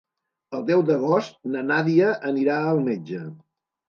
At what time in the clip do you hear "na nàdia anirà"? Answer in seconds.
1.55-2.57